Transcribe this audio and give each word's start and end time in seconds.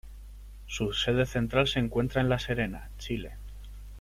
Su 0.65 0.93
sede 0.93 1.27
central 1.27 1.67
se 1.67 1.77
encuentra 1.79 2.21
en 2.21 2.29
La 2.29 2.39
Serena, 2.39 2.89
Chile. 2.97 3.35